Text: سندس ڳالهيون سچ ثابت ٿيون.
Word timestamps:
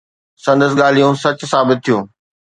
سندس 0.43 0.71
ڳالهيون 0.79 1.15
سچ 1.23 1.39
ثابت 1.51 1.77
ٿيون. 1.85 2.03